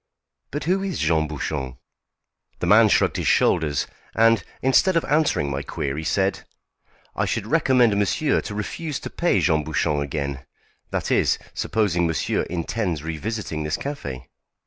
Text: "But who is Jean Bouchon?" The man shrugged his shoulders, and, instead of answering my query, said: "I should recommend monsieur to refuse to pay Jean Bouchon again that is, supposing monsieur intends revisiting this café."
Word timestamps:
"But 0.49 0.63
who 0.63 0.81
is 0.81 0.97
Jean 0.97 1.27
Bouchon?" 1.27 1.77
The 2.57 2.65
man 2.65 2.89
shrugged 2.89 3.17
his 3.17 3.27
shoulders, 3.27 3.85
and, 4.15 4.43
instead 4.63 4.97
of 4.97 5.05
answering 5.05 5.51
my 5.51 5.61
query, 5.61 6.03
said: 6.03 6.43
"I 7.15 7.25
should 7.25 7.45
recommend 7.45 7.95
monsieur 7.95 8.41
to 8.41 8.55
refuse 8.55 8.99
to 9.01 9.11
pay 9.11 9.39
Jean 9.41 9.63
Bouchon 9.63 10.01
again 10.01 10.43
that 10.89 11.11
is, 11.11 11.37
supposing 11.53 12.07
monsieur 12.07 12.41
intends 12.49 13.03
revisiting 13.03 13.61
this 13.61 13.77
café." 13.77 14.23